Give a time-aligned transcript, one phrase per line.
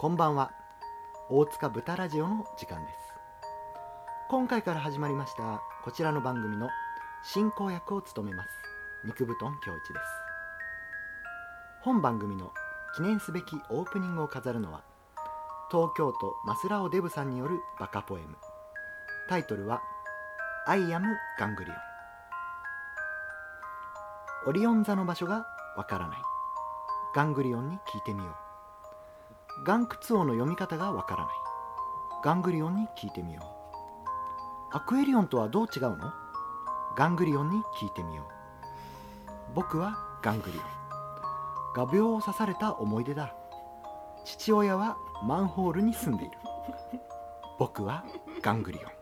[0.00, 0.52] こんばんは。
[1.28, 2.98] 大塚豚ラジオの時間です。
[4.30, 6.68] 今回から始まりましたこちらの番組の
[7.24, 8.48] 進行役を務めます
[9.04, 10.06] 肉布団京一です。
[11.80, 12.52] 本番組の
[12.94, 14.84] 記念すべきオープニングを飾るのは
[15.68, 18.36] 東京都マスラオデブさんによるバカポエム。
[19.28, 19.82] タイトルは
[20.68, 21.08] 「I am
[21.40, 21.76] ガングリオン」
[24.46, 25.44] オリオン座の場所が
[25.76, 26.18] わからない。
[27.16, 28.47] ガングリオンに聞いてみよう。
[29.64, 31.32] ガンクツ王の読み方がわからない。
[32.24, 33.44] ガングリオンに聞いてみよう。
[34.76, 36.12] アクエリオンとはどう違うの？
[36.96, 38.24] ガングリオンに聞いてみよう。
[39.54, 40.64] 僕はガングリオン。
[41.74, 43.34] 画鋲を刺された思い出だ。
[44.24, 46.38] 父親はマンホールに住んでいる。
[47.58, 48.04] 僕は
[48.42, 48.97] ガングリオン。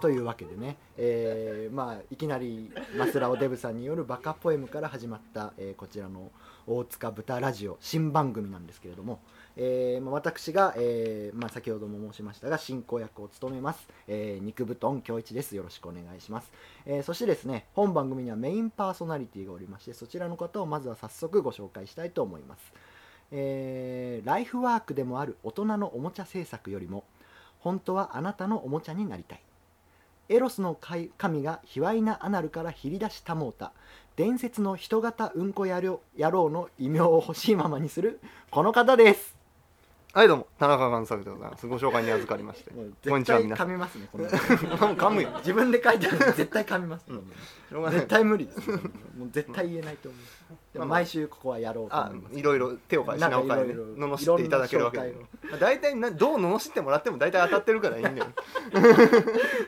[0.00, 6.30] というわけでね、えーまあ、いきなりマスラオデブさんによるバカポエムから始まった、えーこちらの
[6.70, 9.20] 大塚豚ラジオ新番組なんですけれども、
[9.56, 15.56] えーまあ、私が、えーまあ、先ほども申しましたが進行役を務めます、えー肉布団京一です。
[15.56, 16.52] よろしくお願いします、
[16.84, 22.72] えーそしてですね本番組にはメインパーソナリティがおりましてそちらの方をまずは早速ご紹介したいと思います。
[23.32, 27.04] えーライフワークでもある大人のおもちゃ制作よりも
[27.60, 29.40] 本当はあなたのおもちゃになりたい。
[30.28, 33.72] エロスの神神が卑猥なアナルから切り出したもうた
[34.16, 38.20] 伝説の人型うんこ野郎の異名を欲しいままにする
[38.50, 39.38] この方です。
[40.12, 40.46] はいどうも。
[40.58, 41.66] 田中贋作でございます。
[41.66, 42.70] ご紹介に預かりまして。
[43.08, 43.68] こんにちは皆さん。
[43.68, 44.26] 噛みますねこの
[44.96, 45.30] 噛むよ。
[45.38, 47.30] 自分で書いてあるの絶対噛みます、うん
[47.68, 48.80] しょうがない絶対無理です もう
[49.30, 50.20] 絶対言えないと思う。
[50.72, 52.38] でも毎週ここはやろうとあ思います。
[52.38, 54.06] いろいろ手を変え品を変えねなんかいろいろ。
[54.08, 55.08] 罵っていただけるわけで。
[55.08, 58.04] いろんな紹介をまあ大体などう罵ってもらっても大体当たってるからいいん。
[58.04, 58.26] だ よ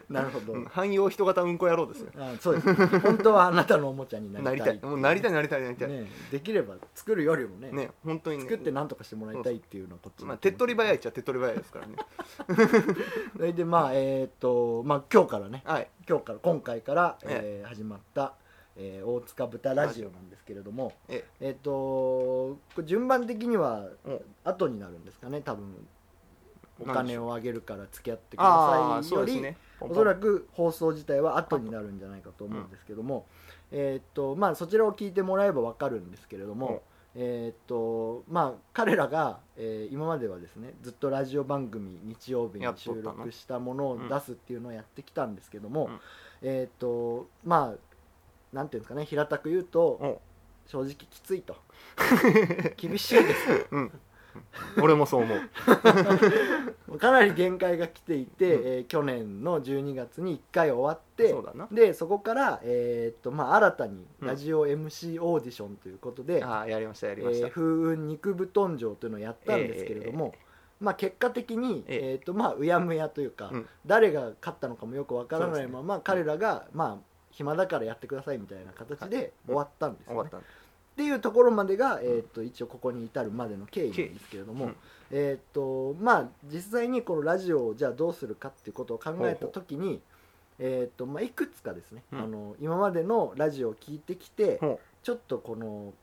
[0.09, 2.11] なるほど、うん汎用人型うんこ野郎ですよ。
[2.17, 4.91] あそうです本当はあなたのおもちゃにななりりたいたい。
[4.91, 5.89] もうなりたいなりたいなりたい。
[5.89, 7.91] ねねできれば作るよりもね。
[8.05, 8.45] 本当にね。
[8.45, 11.97] 作って何とかしてもらいたいっていうのはこっちのまあ手っ取り早いっちゃ手っ取り早いですからね。
[13.37, 15.63] それでまあえっ、とまあ今日からね。
[15.65, 17.65] はい今日から今回から、ええ。
[17.65, 18.35] ー始まった、
[18.77, 21.51] えー大塚豚ラジオなんですけれどもええ。
[21.51, 25.87] っ、とこれ順番的にはお後になるんですかね多分
[26.81, 27.27] おなんでしょう。
[27.27, 33.27] 金をあげるから付き合ってくだああさいより、そうですねおそらく放送自体は後になるんじゃないかと思うんですけども、
[33.73, 36.83] えっ、とまあそちらを聞いてもらえば分かるんですけれども、
[37.15, 46.01] えっ、とまあ彼らが、えー今まではですねずっとラジオ番組日曜日に収録したものを出すっていうのをやってきたんですけども、うん。
[46.43, 50.21] えっ、とまあなんていうんですかね平たく言うとお
[50.67, 51.57] 正直きついと。
[52.77, 53.67] 厳しいです。
[53.71, 53.93] うん
[54.83, 55.39] 俺もそう思う。
[56.99, 58.63] かなり限界が来ていて、うん。
[58.67, 64.29] えー去年の12月に1回終わってそでそこから、えーっとまあ、新たにうん。
[64.29, 67.49] ラジオ MC オーディションということで「ああやりましたやりえました。
[67.49, 70.35] ー風雲肉布団城」というのをやったんですけれども、
[70.81, 73.67] まあ、結果的に、えとまあ、うやむやというか、うん。
[73.87, 80.31] 誰が勝ったのかもよくわからないまま、彼らが、まあ、暇だからやってくださいみたいな形で終わったんですよね。
[80.93, 84.77] っていうところまでが、えー、と一応ここに至るまでの経緯なんですけれども、うん。
[85.11, 90.01] えっ、とまあ実際にこのラジオをじゃあどうするかっていうことを考えた時に
[90.59, 92.21] えっ、とまあいくつかですね、うん。
[92.21, 95.95] あの今までのラジオを聞いてきてほちょっとこの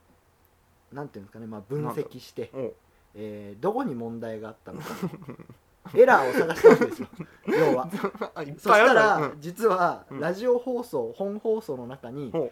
[0.91, 2.49] なんていうんですかね、まあ、分析して、
[3.13, 4.87] えーどこに問題があったのか。
[5.95, 7.07] エラーを探したんですよ。
[7.47, 7.89] 要は。
[8.35, 10.19] あ いっそしたぱいあるからら、実はうん。
[10.19, 12.51] ラジオ放送本放送の中にほ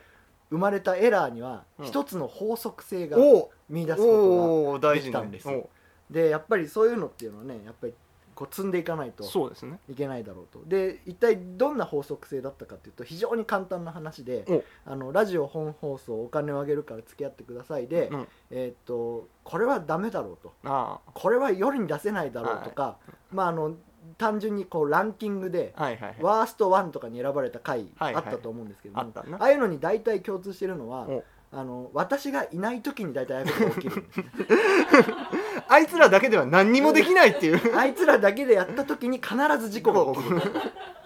[0.49, 1.85] 生まれたエラーにはうん。
[1.85, 5.69] 一つの法則性がお見出すことおお大事ねできたんで
[6.09, 7.93] でやっぱりそういうのっていうのはねやっぱり
[8.35, 9.79] こう積んでいかないとそうですね。
[9.89, 10.61] いけないだろうと。
[10.65, 20.53] で一体どんな法則性だったかっていうと非常に簡単な話であのラジオ本放送お金をあげるから付き合ってくださいで、うんえーっとこれはダメだろうと。
[20.65, 22.97] あこれは夜に出せないだろうとか、
[23.31, 23.75] まああの
[24.17, 26.17] 単純にこうランキングであはいはいはい。
[26.21, 28.23] ワースト1とかに選ばれた回あはいはい。
[28.23, 29.37] ったと思うんですけども、あったな。
[29.37, 31.23] ああいうのに大体共通してるのはお。
[31.51, 34.03] あの私がいない時に大体ああいうことが起きる。
[35.67, 37.59] あいつらだけでは何にもできないっていう。
[37.77, 40.41] あいつらだけでやった時に必ず事故が起きる。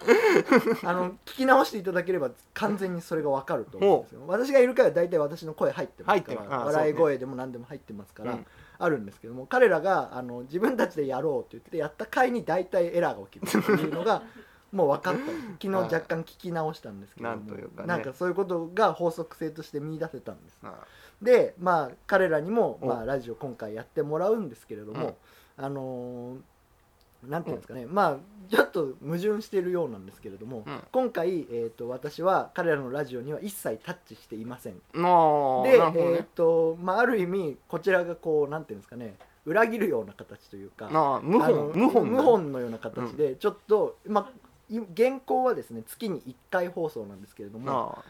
[0.82, 4.22] あの聞き直していただければ完全にそれが分かると思うんですよ。
[4.26, 6.62] 私がいるから大体私の声入ってますから入ってます。
[6.62, 8.46] あ笑い声でも何でも入ってますから、うん
[8.80, 14.22] あるんですけども彼らがあの自分たちでやろうと言ってやった回に大体エラーが起きるっていうのが
[14.72, 15.20] もう分かった。
[15.20, 17.88] 昨日若干聞き直したんですけどもなんかね。
[17.88, 20.58] なんかそういうことが法則性として見出せたんです。
[20.62, 20.74] あ
[21.20, 25.16] でまあ彼らにも、おまあ、ラジオ今回やってもらうんですけれども、
[25.56, 26.40] あのー
[27.26, 28.16] なんていうんですかね、まあ
[28.50, 30.82] ちょっと矛盾しているようなんですけれども、うん。
[30.90, 34.74] 今回、えー、と私は彼らのラジオには一切タッチしていません。
[34.94, 36.16] ああで、なるほどね。
[36.16, 39.14] えーとまあ、ある意味こちらがこうなんていうんですかね
[39.46, 48.04] 裏切るような形というかああ無あの本無本無本のような形でちょっと、まあい現行はですね月に1回放送なんですけれどもああ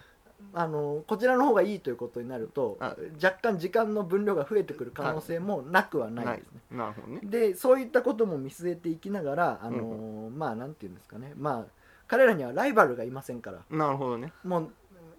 [0.66, 6.60] のこちらの方がいいということになるとあ若干時間の分量が増えてくる可能性もなくはあないですね。
[6.70, 7.20] なるほどね。
[7.22, 11.32] でそういったことも見据えていきながら、あのまあなんていうんですかね。
[11.36, 13.60] まあ彼らにはライバルがいませんから。
[13.70, 14.32] なるほどね。
[14.42, 14.70] もう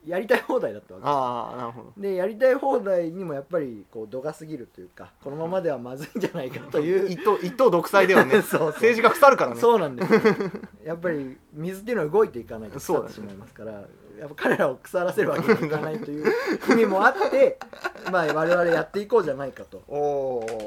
[0.06, 1.06] やりたい放題だったわけ。
[1.06, 1.94] ああなるほど。
[1.98, 7.10] でやりたい放題にもやっぱりこう度が過ぎるというかこのままではまずいんじゃないかという。
[7.10, 8.42] 一党一党独裁ではね。
[8.44, 9.62] そう政治が腐るからね。
[9.62, 10.22] そうなんですよ。
[10.84, 13.72] やっぱり水っていうのは動いていかないと腐ってしまいますから、
[14.22, 16.26] やっぱ彼らを腐らせるわけにはいかないという
[16.70, 17.58] 意味もあって
[18.12, 19.84] まあ我々やっていこうじゃないかと。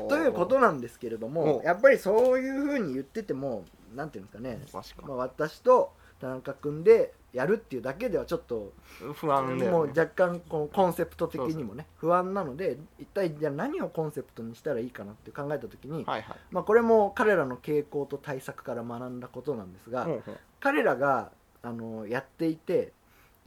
[0.09, 3.65] ということなんですけれどもおやっぱりそういうふうに言ってても
[3.95, 4.59] なんていうんですかね、
[5.07, 8.73] まあ、私と田中君でやるっていうだけではちょっと
[9.15, 16.37] 不安だもう若干このコンセプト的にもね不安なので一体じゃあ何をコンセプトにしたらいいかなって考えた時に、はいはい。
[16.53, 21.33] まあ、これも彼らの傾向と対策から学んだことなんですが、ほうほう彼らが
[21.63, 22.93] あのやっていて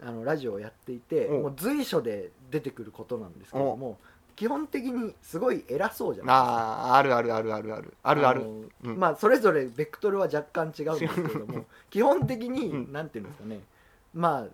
[0.03, 3.97] あのラジオをやっていておもう随所で出てくることなんですけれども
[4.37, 6.53] 基本的にすごい偉そうじゃないですか。
[6.53, 7.93] あああるあるあるあるある。
[8.03, 8.41] あるある。
[8.41, 8.99] のうん。
[8.99, 12.93] まあそれぞれベクトルは若干違うんですけれども 基本的に、うん。
[12.93, 13.61] なんていうんですかね
[14.17, 14.47] まあ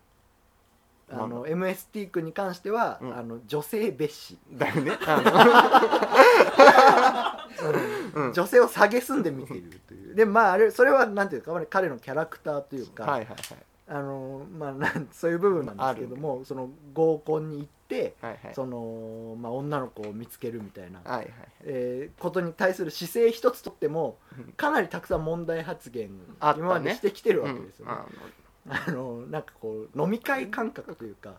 [1.11, 3.17] あなの MST 君に関しては、うん。
[3.17, 4.91] あの女性蔑視、だよね。
[8.15, 8.33] うん。
[8.33, 10.15] 女性を蔑んで見ているという。
[10.15, 13.37] でまああれそれはなんていうか彼のキャラクターというか、はいはいはい。
[13.85, 18.53] あのまあなんそういう部分なんですけどもその合コンに行って、はいはい。
[18.55, 21.29] そのまあ、女の子を見つけるみたいな、はいはい
[21.63, 24.53] えーことに対する姿勢一つとってもうん。
[24.53, 26.65] かなりたくさん問題発言あったね。
[26.65, 27.91] 今までしてきてるわけですよね。
[27.91, 27.99] うん。
[27.99, 28.07] あの
[28.65, 31.35] なんかこう飲み会感覚というか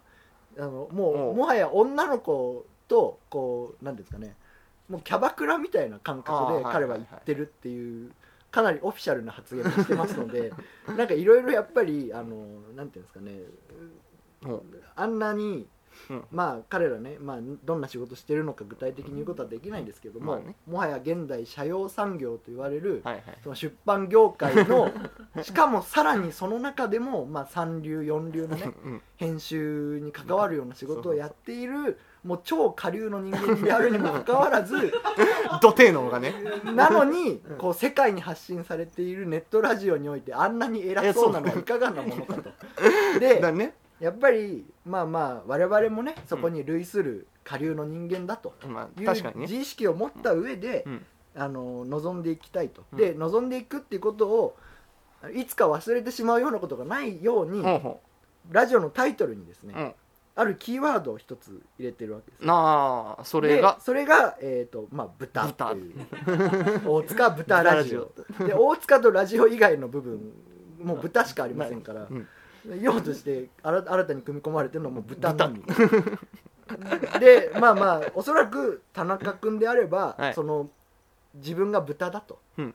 [0.59, 4.37] あのもおううもはや女の子とこうなんていうんですかね。
[4.89, 8.13] もうキャバクラみたいな感覚で彼は言ってるっていう
[8.51, 10.53] かなりオフィシャルな発言をしてますので
[10.97, 13.33] なんかいろいろやっぱりあのなんていうんですかね。
[14.43, 14.63] うん。
[14.95, 15.67] あんなに、
[16.11, 16.25] うん。
[16.31, 20.55] まあ彼らね、まあ、どんな仕事してるのか具体的に言うことはできないんですけども、まあね。
[20.67, 23.25] もはや現代社用産業と言われる、はいはい。
[23.43, 24.93] その出版業界の
[25.43, 34.93] しかもさらにその中でも、まあ、三流四流のねうん編集に関わるような仕事をやっているもう超下流の人間であるにもかかわらず
[35.61, 36.35] 土底能がね。
[36.75, 42.51] なのにこう世界に発信されているネットラジオにおいてあんなに偉そうなのはいかがなものかと。
[43.21, 49.41] でだねやっぱりまあまあ我々もねそこに類する下流の人間だとまあいう確かにね。
[49.43, 51.07] 自意識を持った上で、うん。
[51.37, 52.99] あの望んでいきたいと、うん。
[52.99, 54.57] で望んでいくっていうことを
[55.35, 58.01] いつか忘れてしまうようなことがないように、ほうほ
[58.53, 59.95] ラジオのタイトルにですね、ううん。
[60.37, 62.47] あるキーワードを一つ入れてるわけです。
[62.47, 63.75] なあそれが？
[63.75, 65.71] でそれが、えーとまあ、豚豚。
[65.71, 65.95] という。
[66.87, 68.13] 大塚豚ラジオ。
[68.39, 70.33] で大塚とラジオ以外の部分
[70.83, 72.29] もう豚しかありませんから、うん
[72.81, 75.63] 用として新新たに組み込まれてるのはもう豚のみ
[77.21, 80.35] でまあまあおそらく田中君であれば、はい。
[80.35, 80.69] その
[81.35, 82.75] 自分が豚だと、うん。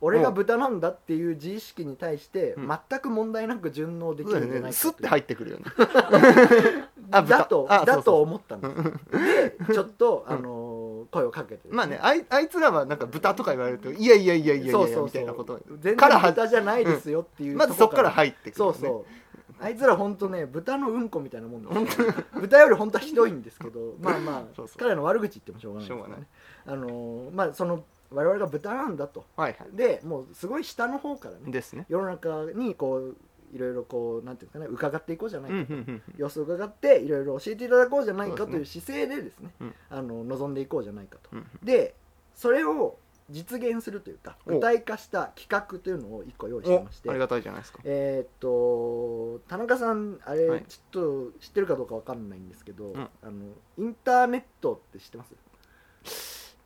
[0.00, 2.68] 俺が豚なんだっていう自意識に対してうん。
[2.88, 4.72] 全く問題なく順応できるんじゃないかよね。
[4.72, 5.64] スッて入ってくるよね。
[7.10, 10.78] だとだと思ったんですでちょっと、あのー
[11.10, 15.58] 声をかけてですまあねあいあいつらはなんか豚とか言われるといやいやいやいやいやいやみたいなこと。
[15.80, 18.78] 全然豚じゃないですよっていうまずそっから入ってくるよね。
[18.78, 19.06] そうそう
[19.60, 21.84] あいつら本当ね豚のうんこみたいなもんなん。
[21.84, 26.26] ですよ豚より本当はひどいんですけど まあまあ彼らの悪口言ってもしょうがないですからね。
[26.66, 29.24] あのーまあその我々が豚なんだと。
[29.36, 29.76] はいはい。
[29.76, 31.84] でもうすごい下の方からねですね。
[31.88, 33.16] 世の中にこう
[33.52, 36.02] いろいろこうなんていうかね伺っていこうじゃないうんかと、うんうん。
[36.16, 41.30] 様子を伺っていろいろ教えていただこうじゃないかという姿勢でですねうんあの望んでいこうじゃないかと。
[41.32, 41.46] うん。
[41.62, 41.94] で
[42.34, 42.96] それを
[43.30, 44.52] 実現するというかお。
[44.54, 47.80] 具体化した企画というのを1個用意しておましてありがたいじゃないですか。
[47.84, 50.64] えーっと田中さんあれ、はい。
[50.68, 52.96] ちょっと知ってるかどうかわかんないんですけど、ん。
[53.22, 53.32] あの
[53.78, 56.56] インターネットって知ってます？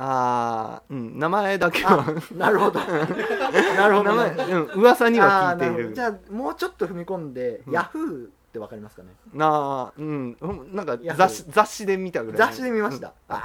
[0.00, 2.78] ああうん名前だけあはなるほど。
[2.80, 5.76] なるほど、 名ね、前うん噂には聞いている。
[5.76, 5.94] るほど。
[5.96, 7.72] じゃあもうちょっと踏み込んで、うん。
[7.72, 9.08] ヤフーってわかりますかね？
[9.32, 10.36] なあうん。
[10.72, 12.38] なんか雑誌雑誌で見たぐらい。
[12.38, 13.14] 雑誌で見ました。
[13.28, 13.36] うん。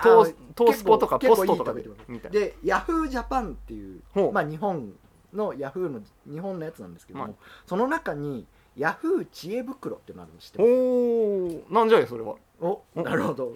[0.56, 1.84] トースポとかポストとかで
[2.32, 4.02] でヤフージャパンっていう
[4.32, 4.94] まあ日本
[5.34, 7.36] のヤフーの日本のやつなんですけども、はい。
[7.66, 12.36] その中にヤフー知恵袋っていうのがあるの知っておおなんじゃいそれは。
[12.60, 13.02] おお。
[13.02, 13.56] なるほど。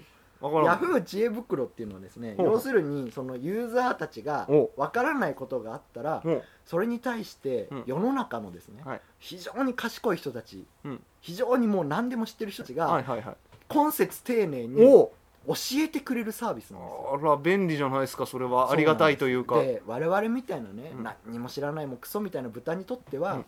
[0.63, 7.83] ヤフー知恵袋っていうのはですね要するにそのユーザーたちがおわからないことがあったらもそれに対してうん。
[7.87, 11.03] 世の中のですね、はい非常に賢い人たち、うん。
[11.21, 13.35] 非常にもう何でも知ってる人たちうはいがはいはい。
[13.67, 15.11] 今節丁寧にお
[15.47, 17.19] 教えてくれるサービスなんですよ。
[17.21, 18.71] あら便利じゃないですかそれは。
[18.71, 19.59] ありがたいというか。
[19.59, 21.03] で我々みたいなね、うん。
[21.03, 23.45] 何にも知らないもうクソみたいな豚にとっては、うん。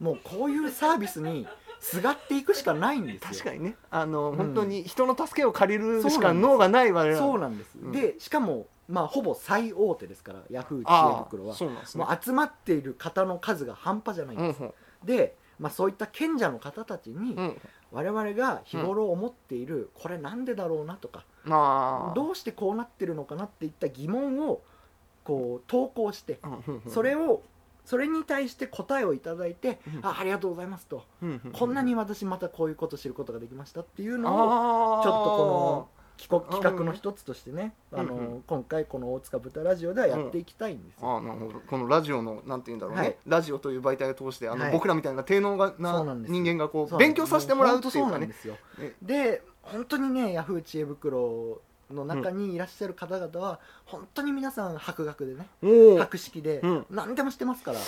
[0.00, 1.46] もうこういうサービスに
[1.78, 3.28] すがっていくしかないんですよ。
[3.30, 3.76] 確かにね。
[3.90, 4.36] あの、うん。
[4.36, 11.54] 本当に人の助けを借りるしか脳がない我々そうなんです、うんでしかもまあほぼ最大手ですからヤフー知恵あ袋は。
[11.54, 12.04] あそうなんですね。
[12.04, 14.74] もう集まっている方の数が半端じゃないんです、うんうん
[15.04, 17.60] で、まあ、そういった賢者の方たちにうん。
[17.92, 24.62] 我々が日頃思っている、これなんでだろうなとかまあどうしてこうなってるのかなっていった疑問を
[25.24, 26.40] こう投稿して
[26.88, 27.42] それを
[27.84, 30.06] それに対して答えをいただいて、うん。
[30.06, 31.04] あありがとうございますと、
[31.52, 35.88] こんなに私またこういうことを知ることができましたっていうのをあちょっとこの
[36.18, 41.60] 企画企画の一つとしてね、うんあのうん今回この大塚豚ラジオではやっていきたいんですよ、ああなるほど。
[41.60, 43.16] このラジオのなんて言うんだろうね、はい。
[43.26, 45.72] ラジオという媒体を通してあの、はい僕らみたいな低能な
[46.26, 48.30] 人間がこそうう勉強させてもらうっていうもかね。
[49.02, 51.60] で本当にねヤフー知恵袋
[51.92, 55.46] の中にいらっしゃる方々は本当に皆さん博学でね
[55.98, 56.86] 博識でうん。
[56.90, 57.78] 何でも知ってますから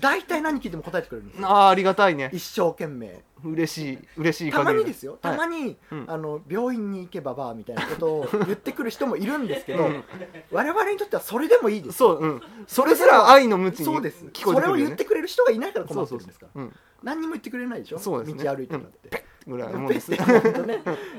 [0.00, 1.48] 大体何聞いても答えてくれるんですよ。
[1.48, 2.30] ああありがたいね。
[2.32, 3.22] 一生懸命。
[3.44, 5.18] 嬉しい嬉しいたまにですよ。
[5.22, 5.36] はい。
[5.36, 6.04] たまに、うん。
[6.08, 10.04] あの病院に行けばばあみたいなことを言ってくる人もいるんですけど、うん。
[10.50, 12.42] 我々にとってはそれでもいいですそううん。
[12.66, 14.24] それすら愛の無知にそうです。
[14.26, 16.62] 聞こえてくるよ、ね、それを言ってくれる人がいないから困ってるんですから。
[16.62, 17.98] うん何にも言ってくれないでしょ？
[17.98, 18.44] そうですね。
[18.44, 20.18] 道歩いてたって、ぐらいのもんペですね。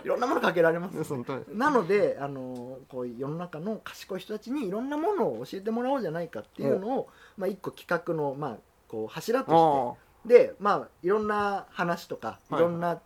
[0.04, 1.46] いろんなものかけられます 本当に。
[1.54, 8.58] なのであのこういう世の中の賢い人たちにいろんなものを教えてもらおうじゃないかっていうのを、まあ、一個企画の、まあ、
[8.88, 10.04] こう柱として。
[10.04, 12.54] あでまあいろんな話とかい。
[12.54, 13.00] はいろんな、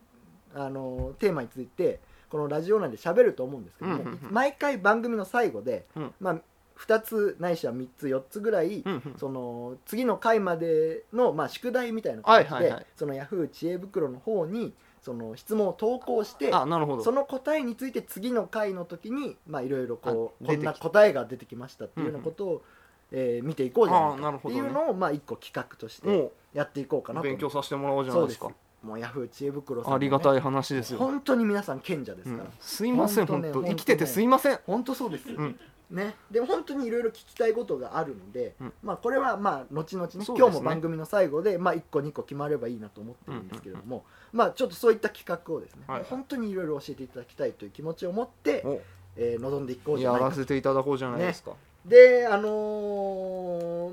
[0.55, 1.99] あのテーマについて
[2.29, 4.19] このラジオ内で喋ると思うんですけども、うんうんうん。
[4.31, 6.13] 毎回番組の最後で、うん。
[6.19, 6.41] まあ、
[6.81, 9.15] 2つないしは3つ4つぐらい、あうんうん。
[9.17, 12.85] その次の回までの、まあ、宿題みたいな形で、はいはいはい。
[12.95, 17.03] そのヤフー知恵袋の方にその質問を投稿してあなるほど。
[17.03, 22.63] その答えについて次の回の時にまあいろいろこうあ出てきこんな答えが出てきましたっていうようなことを、
[23.11, 24.61] えー見ていこうじゃないあなかるほどね。
[24.61, 28.55] っていうのをまあ一個企画としてもやっていこうかなうと勉強させてもらおうじゃなそですいうです。
[28.55, 33.69] かもうヤフー知恵袋さん、ね、ありがたい話ですよ、本当に皆さん賢者ですから、うん、すいませんほんとね本当。
[33.69, 34.59] 生きててすいません。
[34.65, 35.59] 本当そうです、うん
[35.91, 38.73] ね、でも本当にいろいろ聞きたいことがあるので、うん。
[38.81, 40.25] まあ、これはまあ後々ねね。
[40.25, 46.07] 今日も番組の最後で、まあ、1個2個決まればいいなと思ってるんですけれども、まあ、ちょっとそういった企画をですね、はいはい。
[46.09, 48.81] 本当にいろいろ教えていただきたいという気持ちを持って、お。
[49.17, 50.39] えー臨んでいこうじゃやないかと。
[50.39, 51.51] らせていただこうじゃないですか、
[51.85, 52.49] であの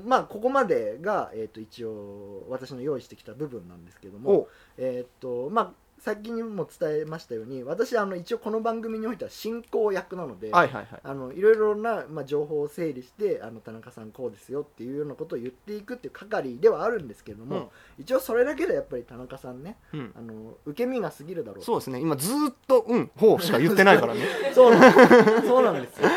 [0.05, 4.49] ーまあここまでが、えー、と一応私の用意してきた部分なんですけどもお。
[4.77, 10.99] えっ、とまあ先にも伝えましたように私あの一応この番組においては進行役なので、はいはいはい。
[11.03, 19.99] あのいろいろな、まあ、情報を整理してあの田中さんこうですよっていうようなことを言っていくっていう係ではあるんですけれども、一応それだけでやっぱり田中さんねうん。
[19.99, 21.99] うんあの受け身が過ぎるだろうそうですね。
[21.99, 24.21] 今ずーっと「うんほう」しか言ってないからね。
[24.53, 25.47] そうなんです。
[25.47, 26.09] そうなんですよ。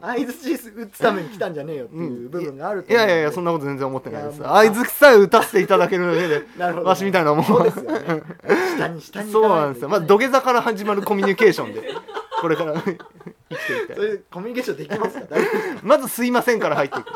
[0.00, 3.12] 相づち打つために来たんじゃねえよっていう部分があると思うので。
[3.12, 4.38] いやいやいやそんなこと全然思ってないです。
[4.42, 6.86] 相づきさえ打たせていただけるだけで なるほど。
[6.86, 7.44] わしみたいなもん。
[7.44, 8.22] そうですよね
[8.88, 9.88] 下に下にそうなんですよ。
[9.88, 11.82] まあ土下下座から始まるコミュニケーションで
[12.40, 12.74] これから。
[12.74, 15.26] 生きていきたいそういうコミュニケーションできますか？
[15.30, 15.50] 大丈
[15.82, 17.10] まず「すいません」から入っていく。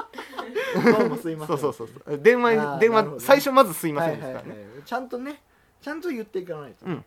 [0.99, 1.59] どうもすいません。
[1.59, 2.19] そうそうそうそう。
[2.19, 3.12] 電話電なるほどね。
[3.17, 4.45] 話最初まず「すいません」はいはいはい。
[4.45, 5.43] ですからねちゃんとね
[5.83, 7.05] ちゃんと言っていかないと、うん。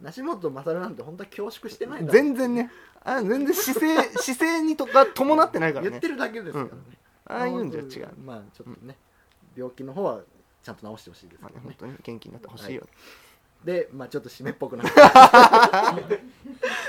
[0.00, 2.70] 梨本勝なんて本当は恐縮してないんだ全然ね。
[3.04, 5.90] あ全然姿勢 姿勢にとか伴ってないからね。
[5.90, 6.70] 言ってるだけですからね、
[7.26, 8.08] ああいうんじゃ違う。
[8.24, 8.96] まあちょっとね、
[9.54, 10.20] 病気の方は
[10.62, 11.52] ちゃんと治してほしいですけどね。
[11.54, 12.86] まあね本当に元気になってほしいよ
[13.64, 16.12] でまあちょっと締めっぽくなって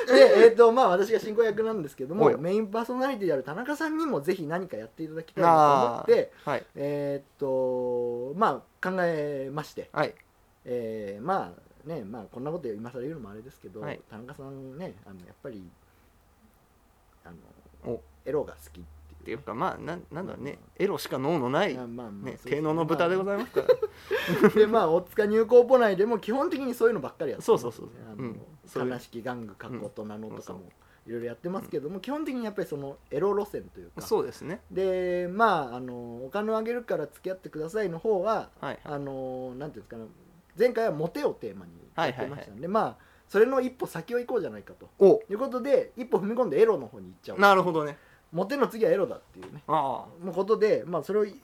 [0.14, 6.66] でえっ、とまあ私が進行役なんですけどもメインパーソナリティである田中さんにもぜひ何かやっていただきたいなと思ってはい。
[6.76, 10.14] えっ、とまあ考えましてはい。
[10.66, 14.00] えーまあねまあこんなこと今更言うのもあれですけど、はい。
[14.10, 15.70] 田中さんねあのやっぱり
[17.26, 17.32] あ
[17.86, 17.90] お。
[17.92, 18.80] のエロが好き。
[18.80, 18.90] って
[19.24, 20.60] っていうかまあなんなんだろうね。
[20.76, 23.68] エロしか脳のないまあまあまあねそうです低能の豚でございますから。
[23.68, 23.74] ま
[24.48, 24.50] あ。
[24.60, 28.42] でまあ大塚入校ポ内でも基本的にそういうのばっかりやってます、ね、そうそうそうあのうん。
[28.66, 30.64] そういう悲しき玩具過去大人のとかそうも
[31.08, 34.02] いろいろやってますけども、基本的にやっぱりそのエロ路線というか。
[34.02, 34.62] そうですね。
[34.72, 40.06] でまああのお金をあげるから付き合ってくださいの方ははいあのなんていうんですかね。
[40.58, 44.88] 前回はモテをテーマにやってましたんで、まあそれの一歩先を行こうじゃないかと。
[45.00, 45.22] お。
[45.30, 47.40] いうことで一歩踏み込んでエロの方に行っちゃおう。
[47.40, 47.98] なるほどね
[48.34, 49.64] モテの次はエロだっていうね。
[49.68, 51.40] あもうことで、まあ、それをい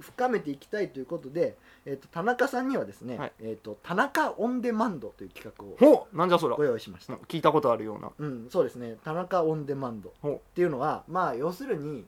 [0.00, 3.32] 深めていきたいということで、えー、と田中さんにはですね、はい。
[3.40, 8.12] えー、と田中オンデマンドという企画をあほうなんじゃそらご用意しました、聞いたことあるような。
[8.18, 8.96] うん、そうですね。
[9.04, 12.06] 田中オンデマンドっていうのはまあ要するに、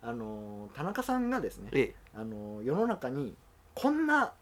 [0.00, 1.94] あのー田中さんがですね、ええ。
[2.14, 3.34] あのー世の中に
[3.74, 4.32] こんな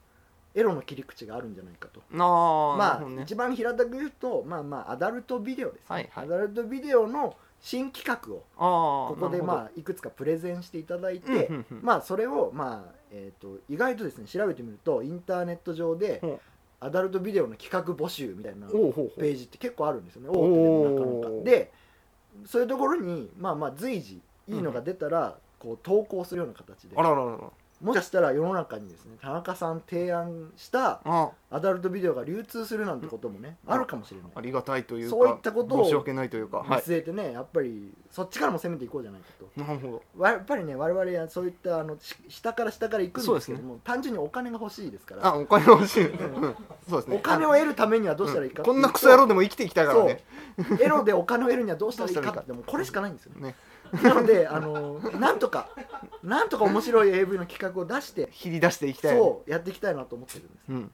[0.55, 2.01] エロの切り口があるんじゃないかと。
[2.01, 3.23] ああまあ、なるほどね。
[3.23, 6.25] 一番平たく言うとまあまあアダルトビデオですね、はいはい。
[6.27, 8.45] アダルトビデオの新企画を
[9.09, 11.51] ここでまあいくつかプレゼンしていただいて、
[11.83, 16.23] まあそれをまあえー、と意外とですね調べてみるとインターネット上で
[16.81, 21.45] アダルトビデオの企画募集みたいなページって結構あるんですよね大手でもなかなか。
[21.45, 21.73] で
[22.47, 26.97] そういうところにまあまあ随時いいのが出たらこう投稿するような形で
[27.81, 31.31] もしかしたら世の中にですね田中さん提案したあ。
[31.51, 33.73] アダルトビデオが流通するなんてこともねうん。
[33.73, 34.31] あるかもしれない。
[34.35, 36.83] ありがたいというかそういったことを申し訳ないというか見はい。
[36.83, 39.61] 据えてねやっぱりそっちからも攻めていこうじゃないかと。
[39.61, 40.03] なるほど。
[40.17, 45.27] わやっぱりね我々はそういったあのし下から下から行くんですけども、単純にお金が欲しいですから。
[45.27, 46.55] あお金欲しい、うん、
[46.89, 47.17] そうですね。
[47.17, 48.73] お金を得るためにはどうしたらいいかっていう。
[48.73, 50.23] とこんなクソ野郎でも生きていきたいからね。
[50.81, 53.49] エロでお金を得るにはどうしたらいいかってもうこれしかないんですよね。
[53.49, 53.55] ね
[54.03, 55.69] なのであのなんとか
[56.23, 59.17] なんとか面白い AV の企画を出して切り出していきたい。
[59.17, 60.65] そうやっていきたいなと思ってるんです。
[60.69, 60.93] うん。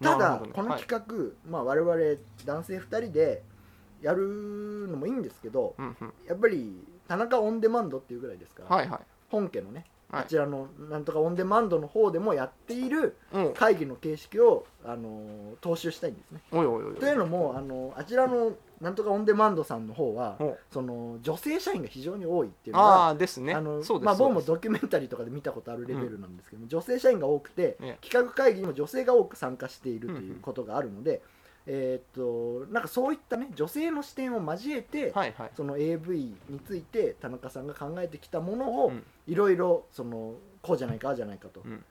[0.00, 0.48] ただね。
[0.52, 1.94] この企画、まあ、我々
[2.44, 3.42] 男性2人で
[4.00, 6.12] やるのもいいんですけどうんうん。
[6.26, 9.00] やっぱり田中オンデマンドっていうぐらいですから、はいはい。
[9.28, 10.22] 本家のねはい。
[10.22, 13.54] こちらのなんとかオンデマンドの方でもやっているうん。
[13.54, 16.40] 会議の形式を、あの踏襲したいんですね。
[16.52, 16.94] おいおいおい。
[16.94, 23.52] というのもあのあちらのなんとかオンデマンドさんの方はおその女性社員が非常に多いっていうのあがあですね。
[23.52, 27.98] あのまあ、僕もドキュメンタリーとかで見たことあるレベルなんですけども、女性社員が多くて、ね。
[28.00, 31.22] 企画会議にも女性が多く参加しているということがあるので、
[31.66, 35.50] えーっとなんかそういったね女性の視点を交えて、はいはい。
[35.54, 39.04] その AV について田中さんが考えてきたものをうん。
[39.26, 41.84] いろいろそのこうじゃないかああじゃないかと、うん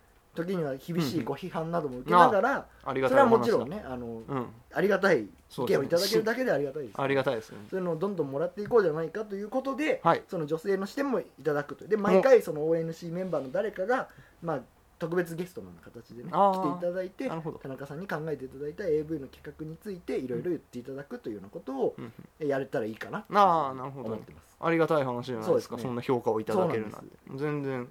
[0.44, 4.48] 時には厳しうんいご批判なども受けながら、それはもちろんねあの、うん。
[4.74, 7.58] ありがたい意見をいただけるだけでありがたいですありがたいですね。
[7.70, 10.24] そういうのをどんどんもらっていこうじゃないかということで、はい。
[10.28, 11.88] その女性の視点もいただくと。
[11.88, 14.10] で毎回その ONC メンバーの誰かが、
[14.42, 14.60] まあ、
[15.00, 17.30] 特別ゲストのような形でね来ていただいて
[17.62, 21.96] 田中さんに考えていただいた AV の企画についていろいろ言っていただくというようなことを
[22.40, 24.58] やれたらいいかなと思ってます。
[24.62, 25.78] ありがたい話じゃないですか。
[25.78, 27.08] そんな評価をいただけるなんて。
[27.36, 27.88] 全然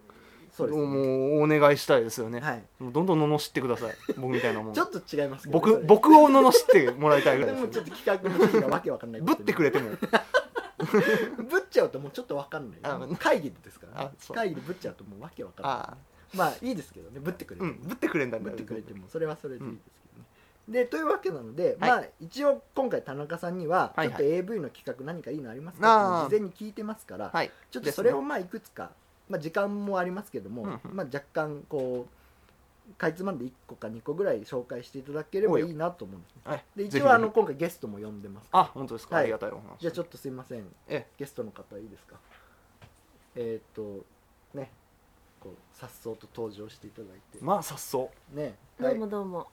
[0.59, 0.87] そうですね。
[0.87, 1.01] も
[1.39, 2.41] うお願いしたいですよね。
[2.41, 2.63] はい。
[2.81, 3.95] もうどんどん罵ってください。
[4.17, 4.75] 僕みたいなもん。
[4.75, 9.91] ちょっと違いますけどね、僕僕を罵ってもらいたいぐでらいでもちょっと企画の趣旨がわけわかんないぶってくれても。
[10.79, 12.81] ぶっちゃうともうちょっとわかんない。
[12.83, 14.11] あ会議ですから、ね。
[14.13, 14.37] あ、そう。
[14.37, 15.73] 会議でぶっちゃうともうわけわかんない。
[15.75, 15.97] あ
[16.35, 17.21] まあいいですけどね。
[17.21, 19.07] ぶってくれてうんぶってくれんだんだぶってくれても。
[19.09, 20.23] それはそれでいいですけど
[20.73, 21.91] ね、でというわけなので、はい。
[21.91, 24.09] まあ一応今回田中さんにははいはい。
[24.09, 27.51] ちょっと AV の企画何かいいのありますあかーっていうのを事前に聞いてますから、はい。
[27.71, 28.91] ちょっとそれをまあいくつか、
[29.29, 30.81] まあ、時間もありますけども、うんうん。
[30.97, 36.35] まあ、若干こうかいつまんで1個か2個ぐらい紹介していただければいいなと思うんです。
[36.37, 36.65] ねはい。
[36.75, 39.25] で一応あの今回ゲストも呼んでますあ本当ですか、はい。
[39.25, 39.79] ありがたいお話。
[39.81, 42.17] じゃあちょっとすいませんえゲストの方いいですか？
[43.37, 44.05] えーっと
[44.57, 44.71] ね
[45.39, 47.39] こうさっそうと登場していただいて。
[47.45, 49.47] まあ早速ねどうもどうも、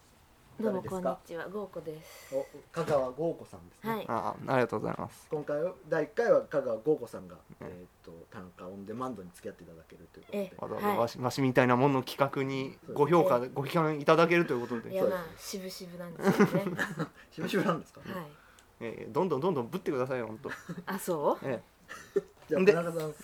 [0.58, 2.34] どうもこんにちは、ゴーコです。
[2.34, 5.28] お香川豪子さんですね、はい、ああありがとうございます。
[5.30, 7.68] 今回は第1回は香川豪子さんが、うん。
[7.68, 10.82] えーっと田中オンデマンドに付き合っていただけるということで。
[10.82, 16.78] えわし,、わしみたいなものの企画にご評価、ご批判いただけるということで、いや、まあ、渋々なんですよね。
[17.32, 18.00] しぶしぶなんですか？
[18.06, 18.26] ね、はい。
[18.80, 20.50] えーどんどんどんどんぶってくださいよ本当
[20.86, 21.46] あ、そう？
[21.46, 21.62] え
[22.48, 22.74] じゃあで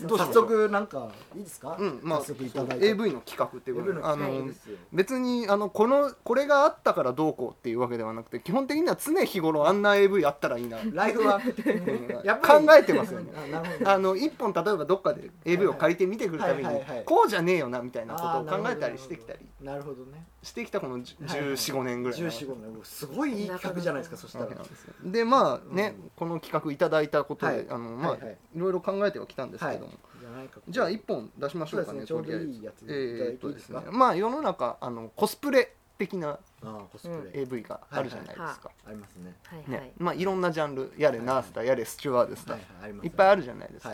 [0.07, 4.01] 早速なんかいいですか、えうんまあ早速いただいて AV の企画っていうことで。
[4.03, 4.49] あの、
[4.91, 10.79] 別にあのこのこれがあったからどうこうっていうわけではなくて基本的には常日頃あんな AV あったらいいな。
[10.91, 12.17] ライフワーク。
[12.17, 12.25] うん。
[12.25, 13.31] やっ考えてますよね。
[13.85, 16.69] あの一本例えばどっかで AV を借りて見てくるたびに
[17.05, 19.39] こうじゃねえよなみたいなことを考えたりしてきたり。
[19.61, 20.25] なるほどね。
[20.41, 21.49] してきたこのじはいはい。
[21.51, 22.29] 1415年ぐらいの。
[22.29, 22.79] 14、15年。
[22.83, 24.45] すごいいい企画じゃないですかそしたら。
[24.47, 26.11] ですよでまあね、うん。
[26.15, 27.67] この企画いただいたことで、はい。
[27.69, 29.95] あのまあ、いろいろ考えてはきたんですけども、はい。
[30.19, 30.59] じゃないか。
[30.67, 32.45] じゃあ一本出しましょうかねとりあえず。
[32.45, 33.41] ちょうどいいやついただいえーっていいでか？
[33.41, 33.81] とですすね。
[33.91, 39.35] まあ世の中あのコスプレ的なああコスプレ、AV があるじゃないですか、ありますね。
[39.43, 39.69] はい、はい。
[39.69, 39.93] ね。
[39.99, 42.59] まあいろんなジャンルやれはいナースだやれスチュワーデスだ、は
[43.03, 43.93] いっぱいあるじゃないですか、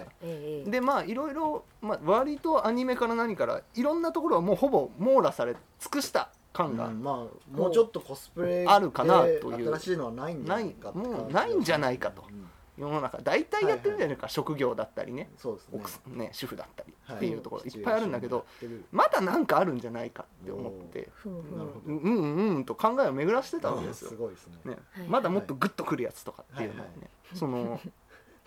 [0.72, 1.14] でまあい。
[1.14, 7.16] ろいろ、まあ、割とアニメから何からいろんなところはもうほぼ網羅され尽くした感がうんまあ
[7.58, 9.68] もうちょっとコスプレあるかなという。
[9.78, 12.24] 新しいのはないんじゃないかもうないんじゃないかと。
[12.30, 15.30] うん世の中大体やってるんじゃないか、職業だったりね。
[15.38, 15.80] そうですね。
[15.80, 16.94] 奥さんね主婦だったり。
[17.06, 18.46] はっていうところいっぱいあるんだけど、
[18.92, 21.10] まだなんかあるんじゃないかって思って。
[21.26, 21.40] うん。
[21.86, 24.10] うんうんと考えを巡らしてたわけるですよ。
[24.12, 24.58] す、ごいですね。
[24.66, 24.78] ね。
[24.92, 25.08] はい。
[25.08, 27.38] まだもっとグッとくるやつとかっていうのはね、はいはい。
[27.38, 27.80] その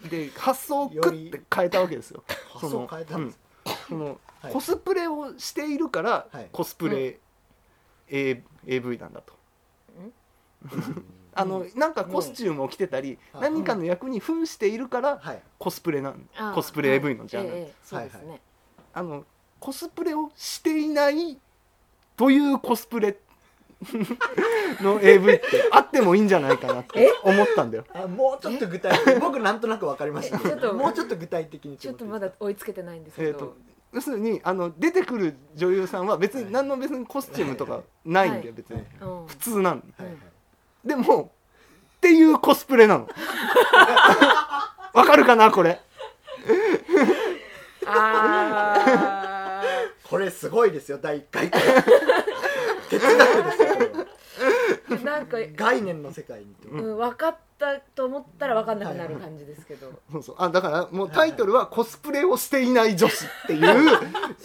[0.09, 2.23] で発想をグッて変えたわけですよ。
[2.55, 3.41] 発想変えたんです。
[3.89, 4.53] その、はい。
[4.53, 6.49] コスプレをしているから、はい。
[6.53, 7.19] コスプレ、
[8.09, 9.35] A AV なんだと。
[10.73, 11.05] うん
[11.41, 13.41] あのなんかコスチュームを着てたり、うん。
[13.41, 15.43] 何かの役に扮しているからはい。
[15.59, 18.41] コスプレなんコスプレ AV のジャンル、えそうですね、
[18.93, 19.25] あの
[19.59, 21.39] コスプレをしていない
[22.17, 23.17] というコスプレ
[24.83, 27.85] の AV ってあってもいいんじゃないかなって思ったんだよ。
[27.95, 29.21] あもうちょっと具体的に。
[29.21, 30.37] 僕なんとなくわかりました。
[30.37, 30.41] え？
[30.41, 33.57] ちょっともうちょっと具体的にちょっとまだ追いつけてないんですえー、けど、と
[33.93, 38.53] 要するにあの出てくる女優さんは別に何の別にコスチュームとかないんだよはい。
[38.53, 38.83] 別に。
[39.01, 39.27] うん。
[39.27, 40.00] 普通なのはいはい
[40.85, 41.33] でも
[41.97, 43.09] っていうコスプレなの。
[44.93, 45.81] わかるかなこれ。
[47.87, 49.63] あ
[50.09, 51.83] これすごいですよ第1回から
[52.89, 53.87] 哲学ですよこれ。
[53.87, 60.37] はーなんか、概念の世界にうん、分かったと思ったら分かんなくなる感じですけど、そうそう。
[60.39, 63.99] あだからもうタイトルは「コスプレをしていない女子」っていう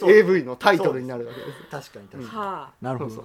[0.06, 1.90] AV のタイトルになるわけです。
[1.90, 3.24] 確かに確かに、はなるほどそう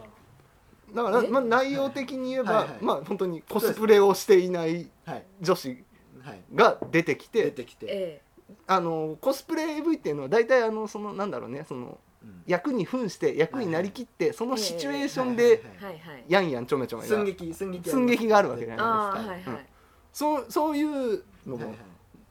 [0.94, 1.28] だから、え？
[1.28, 5.24] まあ、内容的に言えば、はいはいまあ本当にコスプレをしていないはい。
[5.42, 5.84] 女子
[6.24, 6.42] はい。
[6.54, 8.22] が出てきてあ出てきて、え
[8.68, 12.44] あのコスプレ AV っていうのは大体あのそのなんだろうねそのうん。
[12.46, 16.26] 役に扮して役になりきって、そのシチュエーションはいでえはいはい。
[16.28, 17.10] やんやんちょめちょめが。
[17.10, 19.32] 寸劇寸劇寸劇があるわけじゃないですか。
[19.32, 19.66] はいはい、
[20.14, 21.76] そうそういうのもはいはい。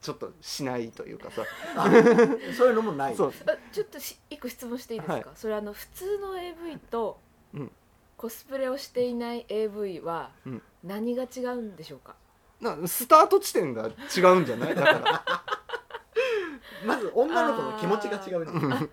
[0.01, 1.43] ちょっとしないというかさ、
[1.75, 1.91] あ
[2.57, 3.15] そういうのもない。
[3.15, 3.33] そう。
[3.45, 5.25] あちょっとし一個質問していいですか、はい。
[5.35, 7.19] それあの普通の AV と
[7.53, 7.71] うん
[8.21, 10.61] コスプレをしていない AV はうん。
[10.83, 12.15] 何が違うんでしょうか、
[12.59, 14.75] なスタート地点が違うんじゃない？
[14.75, 15.23] だから。
[16.85, 18.89] まず女の子の気持ちが違ううん。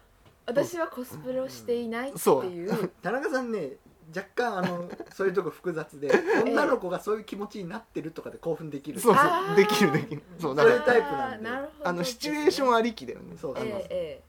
[0.47, 2.47] 私はコスプレをしていないってそう。
[2.47, 3.73] いう 田中さんね
[4.15, 6.11] 若干あのそういうとこ複雑で
[6.47, 9.01] 女の子がそういう気持ちになってるとかで興奮できる。
[9.01, 9.47] そうあー。
[9.49, 10.23] そうできるできる。
[10.41, 10.77] そうだから。
[10.85, 11.89] そういうタイプなんであーなるほど。
[11.89, 13.37] あのシチュエーションありきだよね。
[13.39, 14.23] そうあのええ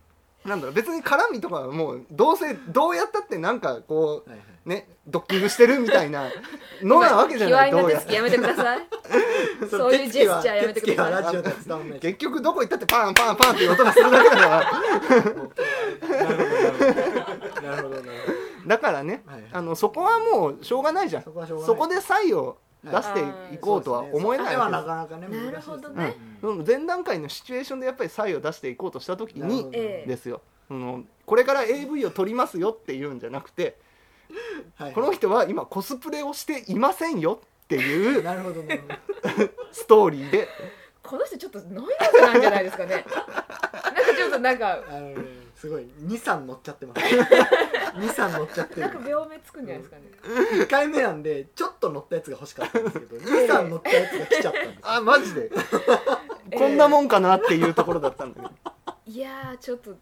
[0.46, 4.48] なんだろう別に絡みとかはもうどうせどうやったってなんかこはいはい。
[4.66, 6.30] うねドッキングしてるみたいな
[6.82, 7.72] のなわけじゃない。
[7.72, 8.88] 卑 猥どうや手つきやめてください。
[9.70, 10.82] そういうジェスチャーやめてください。
[10.82, 14.50] 手つきはラジオでは伝わんない結局どこ行ったってパンパンパンっていう音がするだけだから。
[14.50, 15.20] なるほ
[16.00, 17.62] どなるほど。
[17.62, 18.00] なるほど
[18.68, 19.50] だからねはいはい。
[19.52, 21.24] あのそこはもうしょうがないじゃん。
[21.24, 21.68] そこはしょうがない。
[21.68, 24.54] そこで差異を出していこうとは思えない。
[24.54, 24.72] そうですね。
[24.72, 26.16] なかなかねなるほどね。
[26.42, 30.42] その前段階のシチュエーションでやっぱり差異を出していこうとした時にですよ。
[30.68, 33.78] そのこれから AV を撮りますよっていうんじゃなくて
[34.76, 34.94] はい。
[34.94, 38.24] この人は今コスプレをしていませんよっていう
[39.72, 40.48] ストーリーで。
[41.02, 42.92] この人ちょっとノイローゼなんじゃないですかね。
[42.94, 45.84] なんかちょっとなんかあのねすごい。
[46.06, 47.02] 23乗っちゃってます。
[48.00, 48.82] 23乗っちゃってる。
[48.82, 50.04] なんか病名つくんじゃないですかね。
[50.64, 55.52] 1回目なんでちょっと乗ったやつが欲しかったんですけど23乗ったやつが来ちゃったんですあマジで？
[56.52, 58.52] えこんなもんかなっていうところだったんだけど。
[59.06, 59.94] いやーちょっと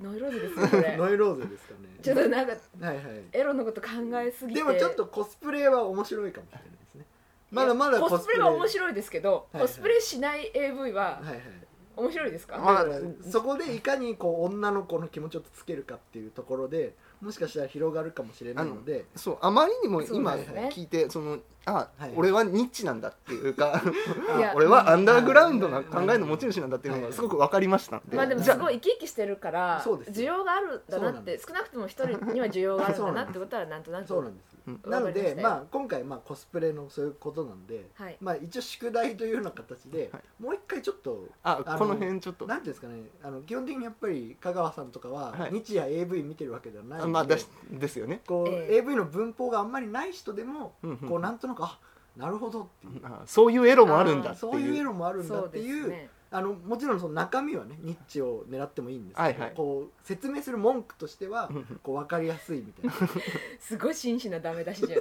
[0.00, 0.96] ノイローゼですねこれ。
[0.96, 1.78] ノイローゼですかね。
[2.02, 3.04] ちょっとなんかはいはい。
[3.32, 4.60] エロのこと考えすぎて。
[4.60, 7.06] でもちょっとコスプレは面白いかもしれないですね
[7.52, 11.63] まだまだコスプレは面白いですけど、はいはいコスプレしない AV ははいはい
[11.96, 12.84] 面白いですか、まあ
[13.30, 22.12] そこでいかにこう女の子の気持ちをつけるかっていうところでもしかしたら広がるかもしれないのでそうあまりにも今聞いてそのあ、はい。
[22.14, 23.82] 俺はニッチなんだっていうか
[24.54, 34.48] 俺はアンダーグラウンドな考えの持ち主なんだっていうのがすごく分かりましたんで、まあでもすごい生き生きしてるからそうです需要があるんだなって少なくとも一人には需要があるんだなってことはなんとなくそうなんです。
[34.48, 34.53] うん
[34.86, 38.16] なのでまあ今回まあコスプレのそういうことなんではい。
[38.20, 40.22] まあ一応宿題というような形ではい。
[40.42, 42.46] もう一回ちょっとあこの辺ちょっと。
[42.46, 45.52] なんていうんですかねあの基本的にやっぱり香川さんとかははい。
[45.52, 48.76] 日夜 AV 見てるわけではないので、あまあだしですよね、こう、ええ。
[48.76, 51.78] AV の文法があんまりない人でもうんうんこうなんとなくあ
[52.16, 53.00] なるほどっていう。
[53.04, 59.52] あそういうエロもあるんだってそういうエいうロもあるんだっていうですねあのもちろんその中身はねニッチを狙ってもいいんですけど、はいはい。
[59.54, 61.48] こう説明する文句としては
[61.84, 62.92] こう分かりやすいみたいな。
[63.60, 65.00] すごい真摯なダメ出しじゃん。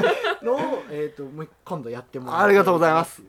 [0.42, 3.22] のを、えー、ともう今度やってもらありがとうございます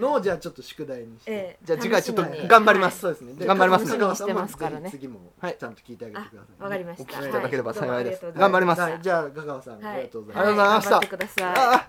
[0.00, 2.48] のをじゃあちょっと宿題にして、ええじゃあ次回ちょっと楽しみに。
[2.48, 3.00] 頑張ります。
[3.00, 3.34] そうですね。
[3.34, 4.90] で頑張ります香川さんもしてますからね。
[4.90, 7.18] 次もはいちゃんと聞いてあげてください、あわかりました。
[7.18, 8.24] お聞きいただければ幸いです。
[8.24, 8.34] はい。
[8.34, 8.80] 頑張ります。
[8.80, 8.98] はい。
[9.02, 9.94] じゃあ香川さん、はい。
[9.94, 10.90] ありがとうございありがとうございました。
[10.90, 11.44] 頑張ってください。
[11.44, 11.82] あはい。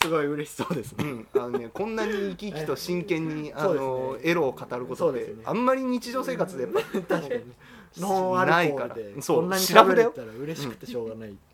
[0.02, 1.04] すごい嬉しそうですね。
[1.04, 4.30] うん、あのねこんなに生き生きと真剣にあそうの、ですね。
[4.30, 5.42] エロを語ることって、そうですね。
[5.44, 6.80] あんまり日常生活でやっぱ
[7.18, 7.42] 確かに。
[7.98, 9.20] ノンアルコールないからで。
[9.20, 9.36] そう。
[9.40, 11.49] こんなに喋れたら嬉しくてしょうがないってい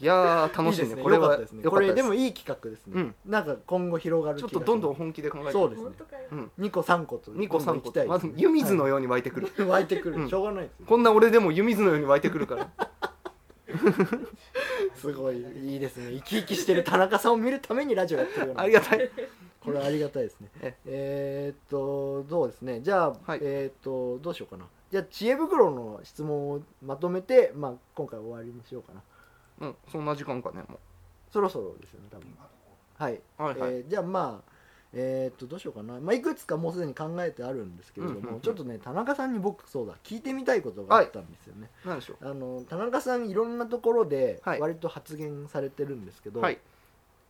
[0.00, 0.96] いやー楽しいね。
[0.96, 3.14] これはこれでもいい企画ですね、うん。
[3.26, 5.90] なんか今後広がるちょっとどんどん本気で考えてそうですね。
[6.32, 9.66] うん、2個3個と2個3個行きたいまず湯水のように湧いてくる、はい。
[9.66, 10.28] 湧いてくる、うん。
[10.28, 12.70] しょうがないですよこんな俺でも湯水のように湧いてくるから。
[14.96, 16.12] すごいいいですね。
[16.12, 18.62] 生き生きしてる田中さんを見るためにラジオやってるような。
[18.62, 19.10] ありがたい。
[19.60, 20.48] これはありがたいですね。
[20.62, 20.76] え。
[20.86, 22.80] えーっとどうですね。
[22.80, 23.40] じゃあ、はい。
[23.42, 29.02] えーっとどうしようかなじゃあ知恵袋の質問をまとめて、まあ、今回終わりにしようかな。
[29.60, 30.78] うんそんな時間かねも
[31.30, 32.26] そろそろですよね多分。
[32.98, 34.50] はい、うはいはい、えーじゃあまあ
[34.92, 38.40] えーっとどうしようかな、まあ、いくつかもうすでに考えてあるんですけれども、うんうんうん。
[38.40, 44.60] ちょっとね田中さんに僕そうだ聞いてみたいことがあったんですよね、なんでしょあの田中さんいろんなところではい。
[44.60, 46.58] 割と発言されてるんですけど、うはい。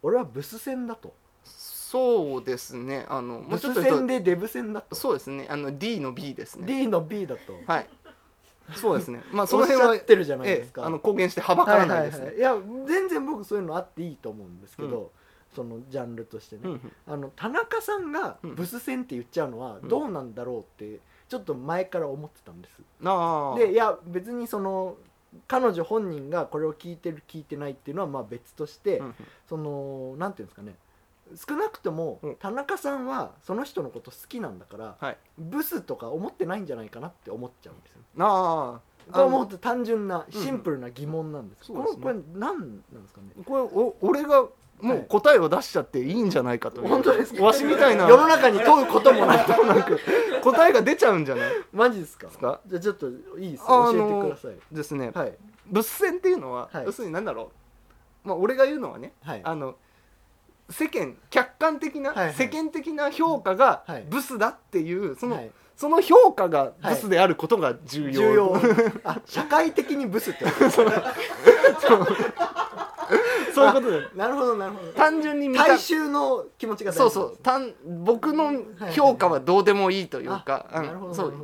[0.02, 1.12] 俺はブス戦だと
[1.90, 3.04] そうですね。
[3.08, 5.48] あのもブスうちょっと言うと戦でデブ戦だと、そうですね。
[5.50, 6.64] あの D の B ですね。
[6.64, 7.88] D の B だと、はい。
[8.76, 9.24] そうですね。
[9.34, 15.10] まあそおっしの辺はゃってるじゃないですか、ええあの公言してはばからないですね、はいはいはい、いや全然僕そういうのあっていいと思うんですけど、
[15.52, 16.92] そのジャンルとしてね、うんうん。
[17.08, 18.54] あの田中さんがうん。
[18.54, 19.88] ブス戦って言っちゃうのはうん。
[19.88, 23.58] どうなんだろうってちょっと前から思ってたんです、ああ。
[23.58, 24.94] でいや別にその
[25.48, 29.14] 彼女本人がこれを聞いてる聞いてないっていうのはまあ別として、うんうん。
[29.48, 30.76] そのなんていうんですかね
[31.36, 32.36] 少なくともうん。
[32.36, 35.16] 田中さんはその人のこと好きなんだから、はい。
[35.38, 38.00] ブスとか思ってないんじゃないかなって思っちゃうんですよ。
[38.18, 38.80] ああ
[39.12, 40.42] これはもっと単純なうん。
[40.42, 42.02] シンプルな疑問なんです、そうですね。
[42.02, 42.62] これこれ何な
[43.00, 43.28] んですかね？
[43.44, 44.44] これお俺が
[44.80, 47.44] もう答えを出しちゃっていいんじゃないかという、本当ですか？
[47.44, 48.08] わしみたいな。
[48.08, 49.90] 世の中に問うこともないなんか
[50.42, 51.52] 答えが出ちゃうんじゃない？
[51.72, 52.28] マジですか？
[52.28, 52.60] か？
[52.66, 53.12] じゃあちょっとい
[53.48, 53.64] いです。
[53.66, 54.74] 教えてください。
[54.74, 55.10] ですね。
[55.14, 55.34] はい。
[55.66, 56.84] 物戦っていうのは、はい。
[56.86, 57.50] 要するに何だろ
[58.24, 58.28] う？
[58.28, 59.40] まあ俺が言うのはねはい。
[59.44, 59.76] あの
[60.70, 62.34] 世間客観的な、はいはい。
[62.34, 64.04] 世間的な評価がはい。
[64.08, 65.50] ブスだっていうその、はい。
[65.76, 68.60] その評価がブスであることが重要、重要。
[69.02, 70.44] あ社会的にブスって
[73.54, 74.92] そういうことでなるほどなるほど。
[74.92, 77.36] 単純に大衆の気持ちがそうそう。
[77.38, 77.72] 単
[78.04, 78.52] 僕の
[78.92, 80.66] 評価はどうでもいいというか、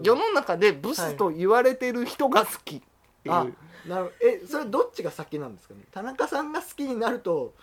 [0.02, 2.80] 世の中でブスと言われてる人が好きっ
[3.22, 3.46] ていう、あ
[3.86, 5.80] なるえそれどっちが先なんですかね？
[5.92, 7.54] 田中さんが好きになると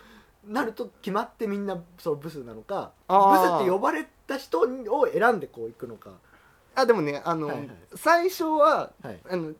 [0.46, 6.10] なると決まってみんなそうブスなのかブスって呼ばれた人を選んでこういくのか。
[6.74, 7.68] あでもねあの、はいはい。
[7.94, 9.20] 最初ははい。
[9.28, 9.54] あの思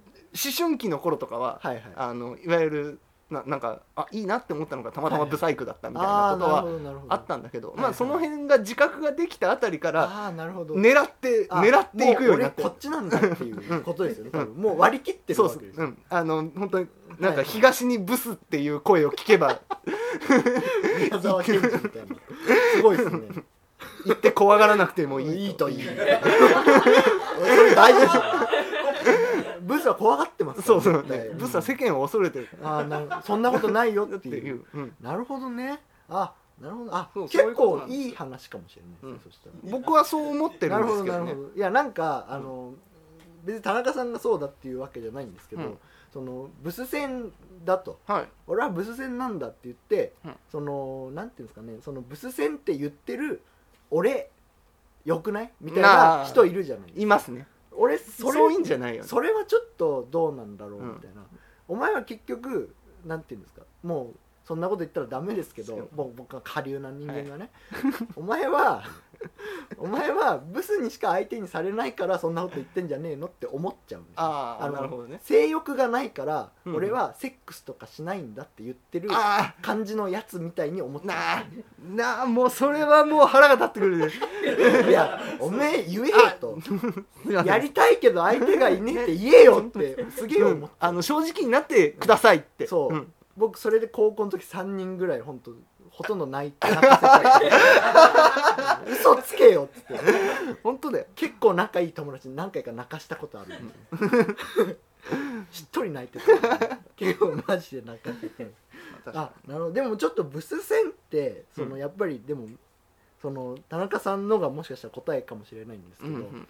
[0.57, 1.85] 春期の頃とかは、はいはい。
[1.97, 3.01] あのいわゆる
[3.35, 12.63] ななんかあいいなって思ったのがたまたまブサイクだったみたいなことはあったんだけど、はいまあその辺が自覚ができたあたりから狙ってあ狙っていくようになって。
[12.63, 19.61] こっちなんだっていうことですよね、うん もう割り切ってるそうそう、わけですよ、うん、あの本当になんかはい東にブスっていう声を聞けば。
[20.99, 22.17] 宮沢賢治みたいな。
[22.77, 23.45] すごいですね。
[24.07, 25.85] 言って怖がらなくてもいいいいといい
[27.75, 28.23] 大事ですよ
[29.65, 31.05] ブスは怖がってますそうそう、
[31.37, 34.65] ブスは世間を恐れてるああなそんなことないよっってていいう。
[34.75, 35.81] う、うん、なるほどね。
[36.09, 36.95] あなるほど。
[36.95, 39.21] あ結構いい話かもしれない
[39.71, 41.25] 僕はそう思ってるなんですけどね。
[41.25, 42.75] なるほどいやなんかあの
[43.45, 45.79] 別に田中さんがそうだっていうわけじゃないんですけど、うん。
[46.13, 47.33] そのブス戦
[47.65, 47.99] だと。
[48.07, 48.29] はい。
[48.47, 50.35] 俺はブス戦なんだって言って、うん。
[50.51, 51.79] そのなんていうんですかね。
[51.85, 53.43] そのブス戦って言ってる
[53.91, 54.31] 俺
[55.05, 55.53] よくない？
[55.61, 57.03] みたいな人いるじゃないですか。
[57.03, 57.47] いますね
[57.77, 59.09] 俺それそういうんじゃないよね。
[59.09, 61.23] それはちょっとどうなんだろううんみたいな、
[61.69, 63.63] お前は結局なんていうんですか。
[63.83, 67.51] もうそんなこと言ったらダメですけど僕は下流な人間がね、
[68.15, 68.85] お前は
[69.79, 75.21] お前はブスにしか相手にされないからそんなこと言ってんじゃねえのって思っちゃうんああのなるほどね。
[75.23, 76.77] 性欲がないから、うん。
[76.77, 81.45] 俺はセックスとかしないんだって言ってるあ感じのやつみたいに思っちゃあ
[81.83, 84.09] なあもうそれはもう腹が立ってくるね。
[84.87, 86.59] う いやおめえ言えよと。
[87.45, 92.67] やりたいけど相手がいねえって言えよってすげえうん思って、あの正直になってくださいって。
[92.67, 95.53] そう、ん僕それで高校の時3人ぐらい本当
[95.91, 99.95] ほとんど泣いて泣かせちゃって嘘つけよっつって。
[100.63, 101.07] 本当だよ。
[101.15, 103.59] 結構仲いい友達に何回か泣かしたことある。
[103.59, 104.77] んで
[105.51, 106.79] 一人泣いてた。
[106.97, 108.51] 結構マジで泣かせて。
[109.07, 109.73] あなるほど。
[109.73, 111.81] でもちょっとブス戦ってそのうん。
[111.81, 112.49] やっぱりでも
[113.21, 116.49] その田中さんのがもしかしたら答えかもしれないんですけど、うんうん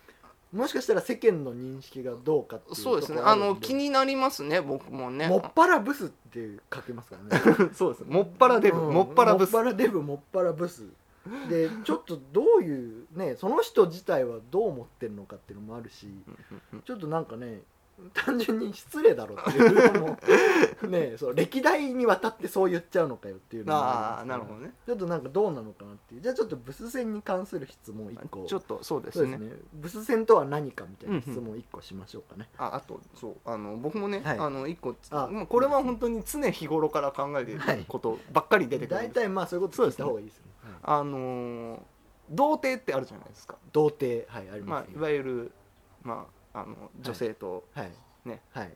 [0.54, 3.20] もしかしたら世間の認識がどうかっていうそうですね。
[3.22, 5.26] あの気になりますね僕もね。
[5.28, 7.70] もっぱらブスって書けますからね。
[7.74, 8.94] そうですもっぱらデブ、うん。
[8.94, 9.52] もっぱらブス。
[9.52, 10.84] もっぱらデブもっぱらブス。
[11.48, 16.06] で ちょっとどういうねその人自体はどう思ってるのかっていうのもあるし
[16.84, 17.62] ちょっとなんかね
[18.12, 20.18] 単純に失礼だろっていうのも
[20.88, 24.74] ね そう歴代にわたってそう言っちゃうのかよっていうのもああなるほどね。
[24.86, 26.20] ちょっとなんかどうなのかなっていう。
[26.20, 28.44] じゃあちょっとブス戦に関する質問1個。
[28.46, 29.38] ちょっとそうですね。
[29.38, 29.52] ね。
[29.72, 33.36] ブス戦とは何かみたいな質問1個しましょうかね、ああとそう。
[33.44, 34.38] あの僕もね、はい。
[34.38, 40.52] あの一個あまあこれは本当に常日頃から考えているはいことばっかり出てくるん大です、体まあそういうこと聞いた方がいいですよね。
[40.62, 40.72] はい。
[40.82, 41.80] あのー
[42.30, 45.52] 童貞ってあるじゃないですか、童貞はいありまあ、ますねいわゆる、
[46.02, 47.92] まあ、あの女性とはい。
[48.24, 48.40] ね。
[48.52, 48.72] はい。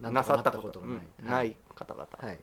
[0.00, 1.56] なさったことなんとかない。
[1.74, 2.38] 方々はい。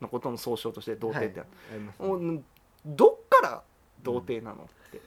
[0.00, 2.08] のことの総称として童貞ってある、ありますね。
[2.08, 2.44] おん。
[2.84, 3.62] どっから
[4.02, 4.64] 童貞なの？
[4.64, 5.00] って、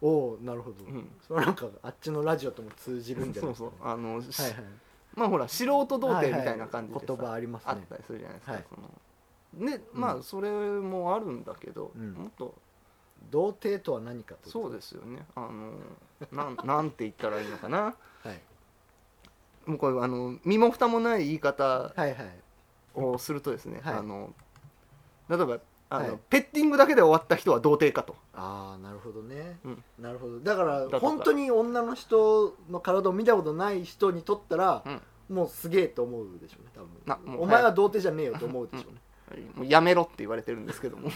[0.00, 1.10] おおなるほど、うん。
[1.26, 3.50] それはなんかあっちのラジオとも通じるんじゃな。
[3.50, 3.88] いそうそう。
[3.88, 4.64] あの、しはいはい。
[5.14, 7.72] まあほら素人童貞みたいな感じで言葉ありますね。
[7.72, 8.64] あったりするじゃないですか、はい。
[9.54, 12.12] そのでまあそれもあるんだけど、うん。
[12.12, 12.54] もっと。
[13.32, 15.26] 童貞とは何かとそうですよね。
[15.34, 15.72] あの
[16.30, 17.82] なんなんて言ったらいいのかな。
[17.82, 17.94] はい
[19.68, 22.14] もうこれあの身も蓋もない言い方はいはい。
[22.94, 23.94] をするとですね、はい。
[23.94, 24.32] あの
[25.28, 25.58] 例えば
[25.90, 26.18] あの、はい。
[26.30, 28.16] ペッティングだけで終わった人は童貞かと。
[28.32, 29.84] ああなるほどね、うん。
[29.98, 30.40] なるほど。
[30.40, 31.00] だからとか。
[31.00, 34.82] 本当に女の人の体を見たことない人にとったら、
[35.28, 36.88] もうすげえと思うでしょうね多分。
[37.04, 39.00] なもうお前は童貞じゃねえよと思うでしょうね、
[39.54, 41.10] もうやめろって言われてるんですけども。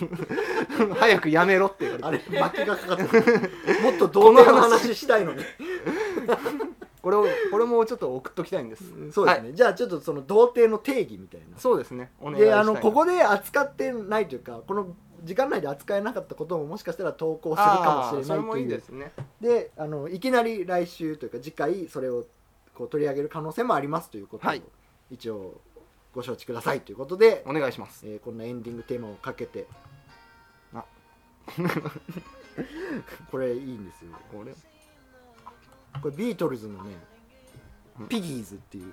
[0.97, 3.51] 早くやめろって言われてあれ巻きがかかってる。
[3.83, 5.43] もっと童貞の話したいのに
[7.03, 11.59] これをこれもちょっと送っときたいんです、そうですね、じゃあちょっとその童貞の定義みたいな。
[11.59, 12.13] そうですね。
[12.21, 12.59] お願いしたい。
[12.61, 14.87] あのここで扱ってないというかこの
[15.25, 19.13] 時間内で扱えなかったことももしかしたら投稿するかもしれないあーそれもいいうですね。
[19.41, 22.25] であのいきなり来週というか次回それを
[22.75, 24.63] こう取り上げる可能性もありますということを、はい。
[25.11, 25.61] 一応
[26.15, 28.07] ご承知くださいということで、お願いします。
[28.07, 29.67] えーこんなエンディングテーマをかけて。
[30.75, 30.85] あ
[33.31, 34.13] これいいんですよ。
[34.31, 34.55] これ
[36.01, 36.97] これビートルズのね
[38.01, 38.09] うん。
[38.09, 38.93] ピギーズっていう。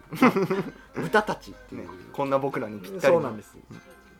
[1.01, 3.19] 豚たちっていう、ねこんな僕らにぴったりの。
[3.19, 3.55] そうなんです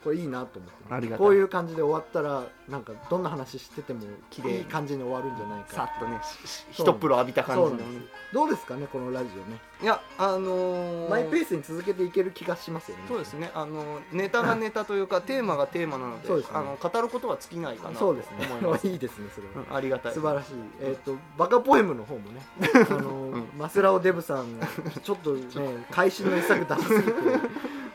[0.03, 0.93] これいいなと思って。
[0.93, 1.27] ありがたい。
[1.27, 6.87] こういう感じで終わったらなんかどんな話してても綺麗にいい感じに終わるんじゃないさかっとねししそう。
[6.87, 9.57] 一プロ浴びた感じのそうなんですどうですかねこのラジオね。
[9.81, 13.03] いやあのーマイペースに続けていける気がしますよね。
[13.07, 13.51] そうですね。
[13.53, 16.57] あのネタがネタというか テーマがテーマなのでそうですね。
[16.57, 18.67] あの語ることは尽きないかなと思いそうですね。
[18.67, 18.87] ます。
[18.87, 19.67] いいですねそれは。
[19.69, 20.13] うんありがたい。
[20.13, 22.41] 素晴らしい、えっとバカポエムの方もね
[22.89, 23.49] あの、ん。
[23.57, 24.67] マスラオデブさんが
[25.03, 27.13] ちょっとね 会心の一作出しすぎて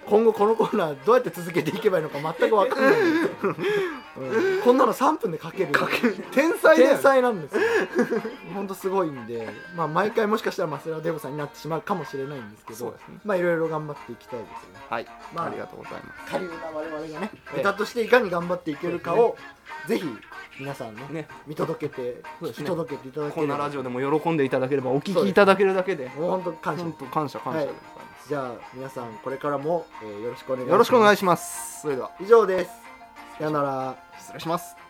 [0.07, 2.93] 今後このコーナーどうやって続けていけばいいのか全く分かんない。
[2.93, 3.55] んですよ、
[4.19, 4.63] うん。
[4.63, 5.73] こんなの3分で書ける
[6.33, 7.63] 天才天才なんですよ。
[8.55, 14.81] 本当すごいんで、まあ、毎回もしかしたらマスラオデブさんになってしまうかもしれないんですけどまあいろいろ頑張っていきたいですよね。
[14.89, 16.33] はい、まあありがとうございます。
[16.33, 17.57] 下流な我々がねええ。
[17.59, 19.37] ネタとしていかに頑張っていけるかを
[19.87, 20.05] ぜひ
[20.59, 21.29] 皆さんねね。
[21.47, 22.49] 見届けてね。
[22.51, 23.55] 聞き届けていただけこれば。
[23.55, 26.09] んなラジオでも喜んでいただければお聞きいただけるだけで。
[26.11, 26.85] 本当感謝。
[27.07, 27.61] 感謝感謝。
[27.61, 27.83] でござい。
[27.94, 27.94] ま
[28.29, 30.73] じゃあ皆さんこれからも、えーよろしくお願いしす、ます。
[30.73, 31.81] よろしくお願いします。
[31.83, 32.11] それでは。
[32.21, 32.71] 以上です。
[33.39, 33.97] さよなら。
[34.19, 34.84] 失礼します